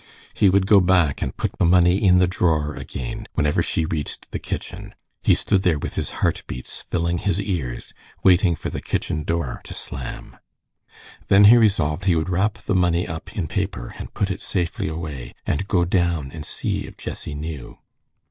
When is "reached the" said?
3.85-4.39